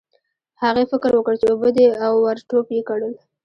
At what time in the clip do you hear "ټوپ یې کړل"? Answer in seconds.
2.49-3.13